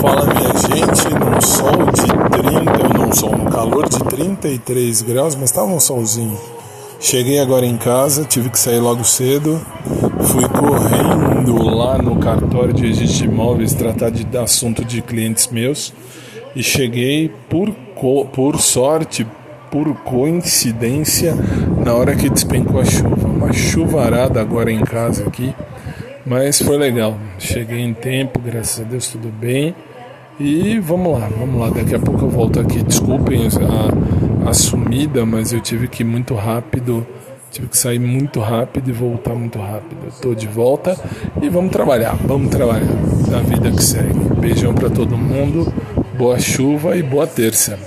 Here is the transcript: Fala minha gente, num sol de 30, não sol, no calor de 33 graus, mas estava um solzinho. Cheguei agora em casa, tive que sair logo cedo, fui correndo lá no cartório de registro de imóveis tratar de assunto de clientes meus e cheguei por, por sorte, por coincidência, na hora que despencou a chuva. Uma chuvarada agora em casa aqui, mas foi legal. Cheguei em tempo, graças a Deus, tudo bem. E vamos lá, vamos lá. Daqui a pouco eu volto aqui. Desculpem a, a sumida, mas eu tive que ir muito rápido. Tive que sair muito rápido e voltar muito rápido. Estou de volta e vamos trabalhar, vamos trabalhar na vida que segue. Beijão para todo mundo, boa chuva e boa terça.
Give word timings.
Fala 0.00 0.26
minha 0.26 0.52
gente, 0.58 1.14
num 1.14 1.40
sol 1.40 1.86
de 1.92 2.06
30, 2.42 2.98
não 2.98 3.12
sol, 3.12 3.36
no 3.36 3.50
calor 3.50 3.88
de 3.88 3.98
33 3.98 5.02
graus, 5.02 5.34
mas 5.34 5.50
estava 5.50 5.66
um 5.66 5.80
solzinho. 5.80 6.38
Cheguei 7.00 7.38
agora 7.38 7.64
em 7.64 7.76
casa, 7.76 8.24
tive 8.24 8.50
que 8.50 8.58
sair 8.58 8.80
logo 8.80 9.04
cedo, 9.04 9.60
fui 10.20 10.48
correndo 10.48 11.62
lá 11.62 11.96
no 11.96 12.16
cartório 12.16 12.74
de 12.74 12.86
registro 12.86 13.18
de 13.18 13.24
imóveis 13.24 13.72
tratar 13.72 14.10
de 14.10 14.36
assunto 14.36 14.84
de 14.84 15.00
clientes 15.00 15.46
meus 15.46 15.92
e 16.56 16.62
cheguei 16.62 17.30
por, 17.48 17.70
por 18.32 18.60
sorte, 18.60 19.24
por 19.70 19.94
coincidência, 20.02 21.36
na 21.84 21.94
hora 21.94 22.16
que 22.16 22.28
despencou 22.28 22.80
a 22.80 22.84
chuva. 22.84 23.28
Uma 23.28 23.52
chuvarada 23.52 24.40
agora 24.40 24.72
em 24.72 24.80
casa 24.80 25.24
aqui, 25.26 25.54
mas 26.28 26.60
foi 26.60 26.76
legal. 26.76 27.16
Cheguei 27.38 27.80
em 27.80 27.94
tempo, 27.94 28.38
graças 28.38 28.80
a 28.80 28.84
Deus, 28.84 29.08
tudo 29.08 29.28
bem. 29.28 29.74
E 30.38 30.78
vamos 30.78 31.18
lá, 31.18 31.28
vamos 31.28 31.60
lá. 31.60 31.70
Daqui 31.70 31.94
a 31.94 31.98
pouco 31.98 32.26
eu 32.26 32.30
volto 32.30 32.60
aqui. 32.60 32.82
Desculpem 32.82 33.46
a, 33.46 34.50
a 34.50 34.52
sumida, 34.52 35.24
mas 35.26 35.52
eu 35.52 35.60
tive 35.60 35.88
que 35.88 36.02
ir 36.02 36.06
muito 36.06 36.34
rápido. 36.34 37.06
Tive 37.50 37.68
que 37.68 37.78
sair 37.78 37.98
muito 37.98 38.40
rápido 38.40 38.90
e 38.90 38.92
voltar 38.92 39.34
muito 39.34 39.58
rápido. 39.58 40.06
Estou 40.08 40.34
de 40.34 40.46
volta 40.46 40.96
e 41.40 41.48
vamos 41.48 41.72
trabalhar, 41.72 42.14
vamos 42.14 42.50
trabalhar 42.50 42.86
na 43.30 43.38
vida 43.40 43.70
que 43.70 43.82
segue. 43.82 44.18
Beijão 44.38 44.74
para 44.74 44.90
todo 44.90 45.16
mundo, 45.16 45.72
boa 46.16 46.38
chuva 46.38 46.94
e 46.94 47.02
boa 47.02 47.26
terça. 47.26 47.78